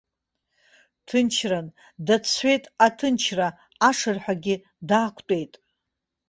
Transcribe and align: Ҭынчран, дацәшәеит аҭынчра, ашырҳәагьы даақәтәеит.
Ҭынчран, 1.07 1.67
дацәшәеит 2.05 2.63
аҭынчра, 2.85 3.47
ашырҳәагьы 3.89 4.55
даақәтәеит. 4.89 5.53